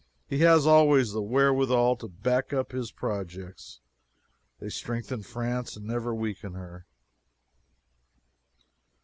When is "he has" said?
0.27-0.65